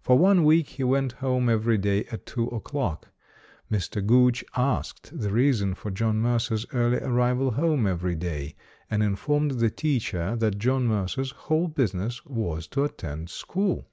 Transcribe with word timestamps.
For 0.00 0.16
one 0.16 0.44
week 0.44 0.68
he 0.68 0.84
went 0.84 1.14
home 1.14 1.48
every 1.48 1.76
day 1.76 2.04
at 2.12 2.24
two 2.24 2.46
o'clock. 2.50 3.08
Mr. 3.68 4.00
Gooch 4.06 4.44
asked 4.54 5.10
the 5.18 5.32
reason 5.32 5.74
for 5.74 5.90
John 5.90 6.20
Mercer's 6.20 6.66
early 6.72 6.98
arrival 6.98 7.50
home 7.50 7.84
every 7.84 8.14
day, 8.14 8.54
and 8.88 9.02
in 9.02 9.16
formed 9.16 9.58
the 9.58 9.70
teacher 9.70 10.36
that 10.36 10.58
John 10.58 10.86
Mercer's 10.86 11.32
whole 11.32 11.66
business 11.66 12.24
was 12.24 12.68
to 12.68 12.84
attend 12.84 13.28
school. 13.28 13.90